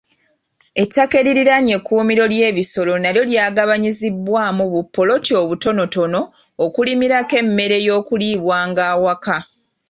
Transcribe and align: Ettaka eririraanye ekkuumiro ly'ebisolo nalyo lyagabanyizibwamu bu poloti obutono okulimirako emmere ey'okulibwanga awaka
Ettaka 0.83 1.15
eririraanye 1.21 1.73
ekkuumiro 1.77 2.23
ly'ebisolo 2.33 2.93
nalyo 2.99 3.23
lyagabanyizibwamu 3.29 4.63
bu 4.73 4.81
poloti 4.95 5.31
obutono 5.41 6.21
okulimirako 6.65 7.33
emmere 7.41 7.75
ey'okulibwanga 7.81 8.83
awaka 8.93 9.37